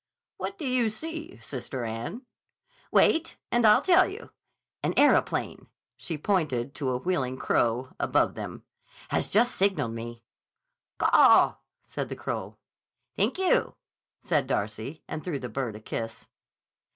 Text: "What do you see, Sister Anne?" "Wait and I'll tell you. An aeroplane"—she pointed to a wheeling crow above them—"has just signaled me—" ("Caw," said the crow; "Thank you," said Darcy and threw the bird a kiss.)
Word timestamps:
"What 0.37 0.57
do 0.57 0.65
you 0.65 0.89
see, 0.89 1.37
Sister 1.37 1.83
Anne?" 1.85 2.25
"Wait 2.91 3.37
and 3.51 3.67
I'll 3.67 3.83
tell 3.83 4.07
you. 4.07 4.31
An 4.81 4.95
aeroplane"—she 4.97 6.17
pointed 6.17 6.73
to 6.73 6.89
a 6.89 6.97
wheeling 6.97 7.37
crow 7.37 7.93
above 7.99 8.33
them—"has 8.33 9.29
just 9.29 9.53
signaled 9.55 9.93
me—" 9.93 10.23
("Caw," 10.97 11.57
said 11.85 12.09
the 12.09 12.15
crow; 12.15 12.57
"Thank 13.15 13.37
you," 13.37 13.75
said 14.19 14.47
Darcy 14.47 15.03
and 15.07 15.23
threw 15.23 15.37
the 15.37 15.49
bird 15.49 15.75
a 15.75 15.79
kiss.) 15.79 16.27